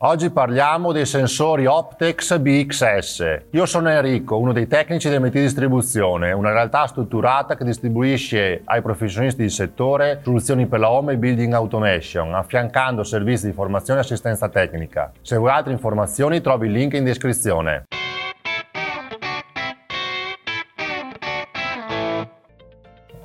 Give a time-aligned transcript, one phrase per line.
[0.00, 3.38] Oggi parliamo dei sensori Optex BXS.
[3.50, 8.80] Io sono Enrico, uno dei tecnici di MT Distribuzione, una realtà strutturata che distribuisce ai
[8.80, 14.02] professionisti del settore soluzioni per la home e building automation, affiancando servizi di formazione e
[14.04, 15.10] assistenza tecnica.
[15.20, 17.86] Se vuoi altre informazioni trovi il link in descrizione.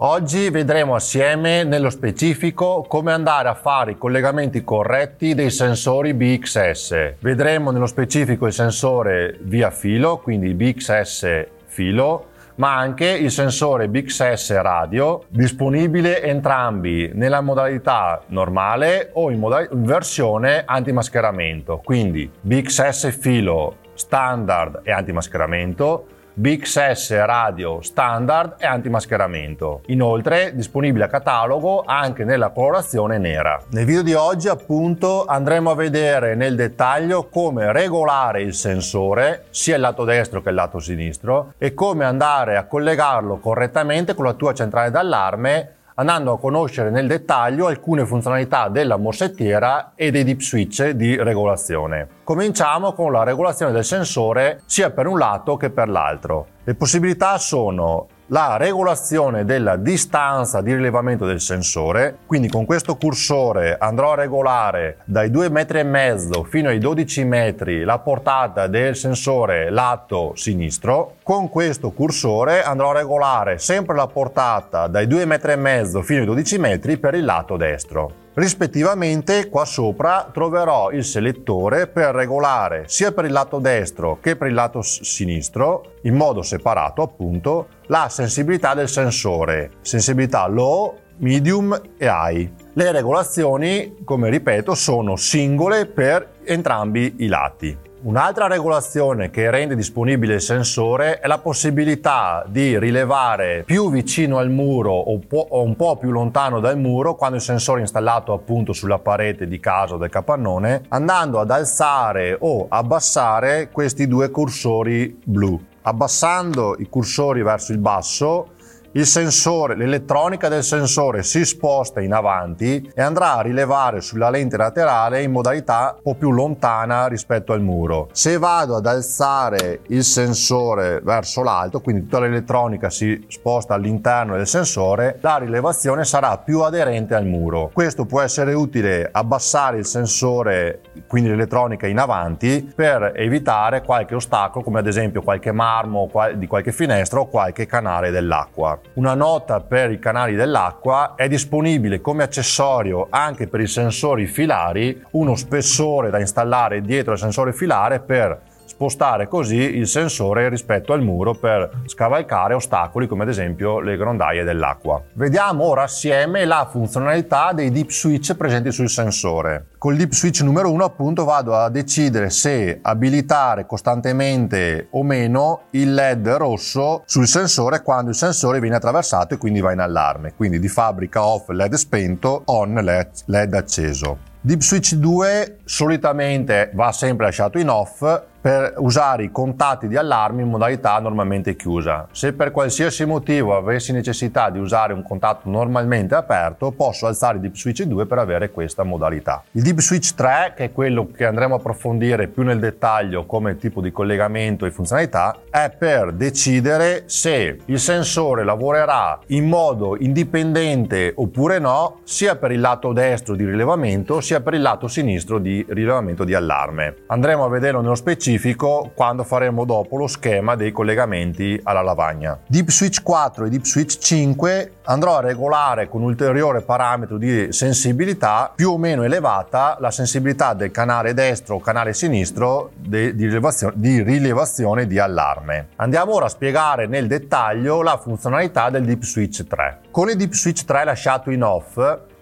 [0.05, 7.13] Oggi vedremo assieme nello specifico come andare a fare i collegamenti corretti dei sensori BXS.
[7.19, 14.59] Vedremo nello specifico il sensore via filo, quindi BXS filo, ma anche il sensore BXS
[14.59, 23.77] radio, disponibile entrambi nella modalità normale o in, moda- in versione antimascheramento, quindi BXS filo
[23.93, 29.81] standard e antimascheramento BXS radio standard e antimascheramento.
[29.87, 33.61] Inoltre disponibile a catalogo anche nella colorazione nera.
[33.69, 39.75] Nel video di oggi appunto andremo a vedere nel dettaglio come regolare il sensore sia
[39.75, 44.33] il lato destro che il lato sinistro e come andare a collegarlo correttamente con la
[44.33, 50.39] tua centrale d'allarme andando a conoscere nel dettaglio alcune funzionalità della morsettiera e dei deep
[50.39, 52.07] switch di regolazione.
[52.23, 56.47] Cominciamo con la regolazione del sensore sia per un lato che per l'altro.
[56.63, 63.77] Le possibilità sono la regolazione della distanza di rilevamento del sensore, quindi con questo cursore
[63.77, 68.95] andrò a regolare dai 2 metri e mezzo fino ai 12 metri la portata del
[68.95, 75.51] sensore lato sinistro, con questo cursore andrò a regolare sempre la portata dai 2 metri
[75.51, 78.22] e mezzo fino ai 12 metri per il lato destro.
[78.35, 84.47] Rispettivamente qua sopra troverò il selettore per regolare sia per il lato destro che per
[84.47, 92.07] il lato sinistro, in modo separato appunto, la sensibilità del sensore, sensibilità low, medium e
[92.09, 92.51] high.
[92.73, 97.91] Le regolazioni, come ripeto, sono singole per entrambi i lati.
[98.05, 104.49] Un'altra regolazione che rende disponibile il sensore è la possibilità di rilevare più vicino al
[104.49, 105.21] muro o,
[105.63, 109.57] un po' più lontano dal muro quando il sensore è installato appunto sulla parete di
[109.61, 115.57] casa o del capannone, andando ad alzare o abbassare questi due cursori blu.
[115.83, 118.52] Abbassando i cursori verso il basso
[118.95, 124.55] il sensore, l'elettronica del sensore si sposta in avanti e andrà a rilevare sulla lente
[124.55, 128.09] laterale in modalità un po' più lontana rispetto al muro.
[128.11, 134.45] Se vado ad alzare il sensore verso l'alto, quindi tutta l'elettronica si sposta all'interno del
[134.45, 137.71] sensore, la rilevazione sarà più aderente al muro.
[137.73, 144.63] Questo può essere utile abbassare il sensore, quindi l'elettronica in avanti, per evitare qualche ostacolo
[144.63, 148.79] come ad esempio qualche marmo di qualche finestra o qualche canale dell'acqua.
[148.93, 155.03] Una nota per i canali dell'acqua è disponibile come accessorio anche per i sensori filari,
[155.11, 158.39] uno spessore da installare dietro il sensore filare per
[158.73, 164.43] spostare così il sensore rispetto al muro per scavalcare ostacoli come ad esempio le grondaie
[164.43, 164.99] dell'acqua.
[165.13, 169.67] Vediamo ora assieme la funzionalità dei deep switch presenti sul sensore.
[169.77, 175.93] Col deep switch numero 1 appunto vado a decidere se abilitare costantemente o meno il
[175.93, 180.33] LED rosso sul sensore quando il sensore viene attraversato e quindi va in allarme.
[180.35, 184.31] Quindi di fabbrica off LED spento, on LED acceso.
[184.45, 188.03] Deep Switch 2 solitamente va sempre lasciato in off
[188.43, 192.09] per usare i contatti di allarme in modalità normalmente chiusa.
[192.11, 197.55] Se per qualsiasi motivo avessi necessità di usare un contatto normalmente aperto, posso alzare Deep
[197.55, 199.41] Switch 2 per avere questa modalità.
[199.51, 203.55] Il Deep Switch 3, che è quello che andremo a approfondire più nel dettaglio come
[203.55, 211.13] tipo di collegamento e funzionalità, è per decidere se il sensore lavorerà in modo indipendente
[211.15, 215.65] oppure no, sia per il lato destro di rilevamento, sia per il lato sinistro di
[215.69, 217.03] rilevamento di allarme.
[217.07, 222.39] Andremo a vederlo nello specifico quando faremo dopo lo schema dei collegamenti alla lavagna.
[222.47, 228.51] Deep Switch 4 e Deep Switch 5 andrò a regolare con ulteriore parametro di sensibilità
[228.55, 233.73] più o meno elevata la sensibilità del canale destro o canale sinistro di, di, rilevazione,
[233.77, 235.69] di rilevazione di allarme.
[235.77, 239.79] Andiamo ora a spiegare nel dettaglio la funzionalità del Deep Switch 3.
[239.91, 241.77] Con il Deep Switch 3 lasciato in off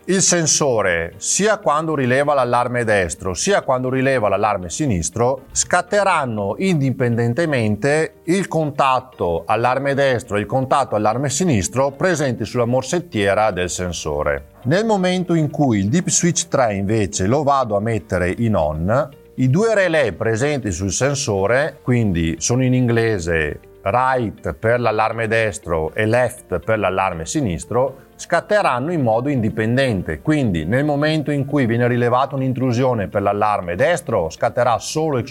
[0.06, 8.48] il sensore, sia quando rileva l'allarme destro, sia quando rileva l'allarme sinistro, scatteranno indipendentemente il
[8.48, 14.46] contatto allarme destro e il contatto allarme sinistro presenti sulla morsettiera del sensore.
[14.64, 19.10] Nel momento in cui il Deep Switch 3 invece lo vado a mettere in on,
[19.36, 26.06] i due relay presenti sul sensore, quindi sono in inglese right per l'allarme destro e
[26.06, 30.22] left per l'allarme sinistro, scatteranno in modo indipendente.
[30.22, 35.26] Quindi nel momento in cui viene rilevata un'intrusione per l'allarme destro, scatterà solo e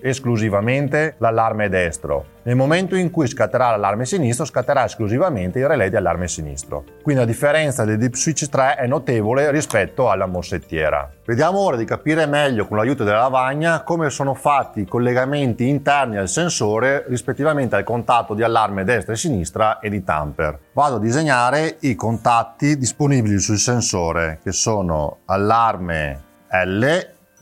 [0.00, 2.34] esclusivamente l'allarme destro.
[2.44, 6.84] Nel momento in cui scatterà l'allarme sinistro, scatterà esclusivamente il relay di allarme sinistro.
[7.02, 11.15] Quindi la differenza del Deep Switch 3 è notevole rispetto alla morsettiera.
[11.26, 16.18] Vediamo ora di capire meglio con l'aiuto della lavagna come sono fatti i collegamenti interni
[16.18, 20.56] al sensore rispettivamente al contatto di allarme destra e sinistra e di tamper.
[20.72, 26.22] Vado a disegnare i contatti disponibili sul sensore che sono allarme
[26.64, 26.86] L,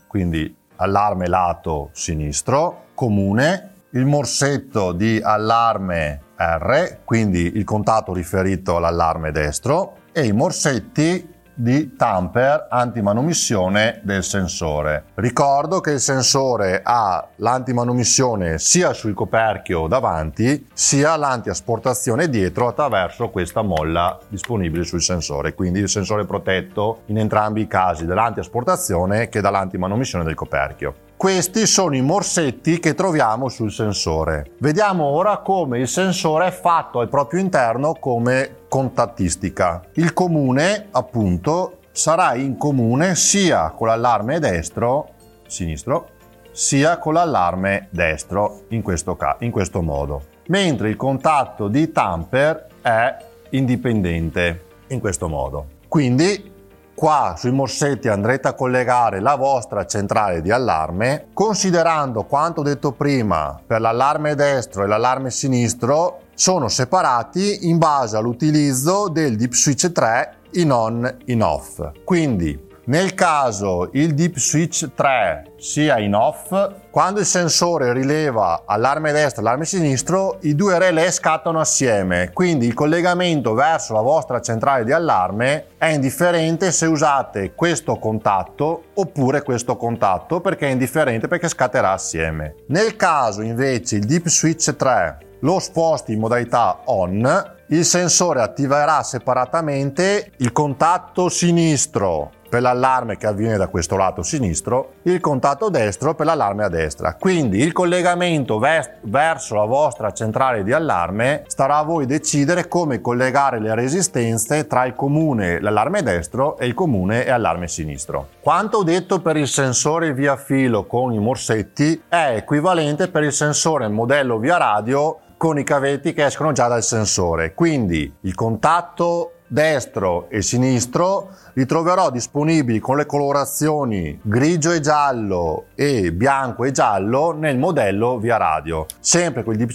[0.07, 9.31] quindi allarme lato sinistro, comune, il morsetto di allarme R, quindi il contatto riferito all'allarme
[9.31, 15.05] destro, e i morsetti di tamper antimanomissione del sensore.
[15.15, 23.63] Ricordo che il sensore ha l'antimanomissione sia sul coperchio davanti sia l'antiasportazione dietro attraverso questa
[23.63, 30.25] molla disponibile sul sensore, quindi il sensore protetto in entrambi i casi dall'antiasportazione che dall'antimanomissione
[30.25, 31.04] del coperchio.
[31.17, 34.51] Questi sono i morsetti che troviamo sul sensore.
[34.59, 39.83] Vediamo ora come il sensore è fatto al proprio interno come contattistica.
[39.95, 45.11] Il comune, appunto, sarà in comune sia con l'allarme destro,
[45.47, 46.09] sinistro,
[46.51, 50.25] sia con l'allarme destro in questo, ca- in questo modo.
[50.49, 53.17] Mentre il contatto di tamper è
[53.51, 55.67] indipendente in questo modo.
[55.89, 56.53] Quindi
[56.95, 63.61] Qua sui morsetti andrete a collegare la vostra centrale di allarme, considerando quanto detto prima
[63.67, 70.37] per l'allarme destro e l'allarme sinistro sono separati in base all'utilizzo del deep switch 3
[70.53, 71.83] in on in off.
[72.05, 76.53] Quindi nel caso il deep switch 3 sia in off,
[76.91, 82.67] quando il sensore rileva allarme destro e allarme sinistro, i due relè scattano assieme, quindi
[82.67, 89.43] il collegamento verso la vostra centrale di allarme è indifferente se usate questo contatto oppure
[89.43, 92.57] questo contatto perché è indifferente perché scatterà assieme.
[92.69, 99.03] Nel caso invece il deep switch 3 lo sposti in modalità on, il sensore attiverà
[99.03, 106.15] separatamente il contatto sinistro per l'allarme che avviene da questo lato sinistro, il contatto destro
[106.15, 107.17] per l'allarme a destra.
[107.17, 113.01] Quindi il collegamento vers- verso la vostra centrale di allarme starà a voi decidere come
[113.01, 118.29] collegare le resistenze tra il comune l'allarme destro e il comune e allarme sinistro.
[118.39, 123.89] Quanto detto per il sensore via filo con i morsetti è equivalente per il sensore
[123.89, 127.53] modello via radio con i cavetti che escono già dal sensore.
[127.53, 135.67] Quindi il contatto destro e sinistro li troverò disponibili con le colorazioni grigio e giallo
[135.75, 139.67] e bianco e giallo nel modello via radio, sempre con il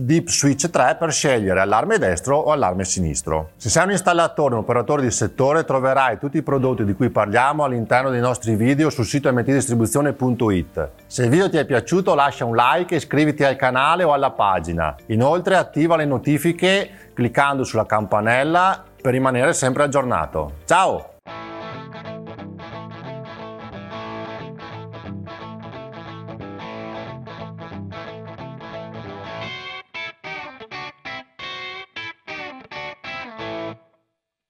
[0.00, 3.50] Deep Switch 3 per scegliere allarme destro o allarme sinistro.
[3.56, 7.10] Se sei un installatore o un operatore di settore troverai tutti i prodotti di cui
[7.10, 10.90] parliamo all'interno dei nostri video sul sito mtdistribuzione.it.
[11.06, 14.30] Se il video ti è piaciuto lascia un like e iscriviti al canale o alla
[14.30, 14.94] pagina.
[15.06, 20.52] Inoltre attiva le notifiche cliccando sulla campanella per rimanere sempre aggiornato.
[20.64, 21.11] Ciao!